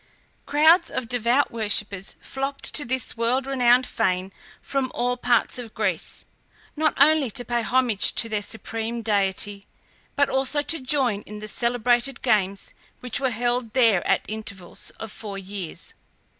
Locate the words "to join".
10.63-11.21